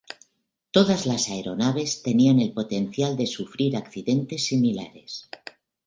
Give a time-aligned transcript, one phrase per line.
[0.71, 5.29] Todas las aeronaves tenían el potencial de sufrir accidentes similares.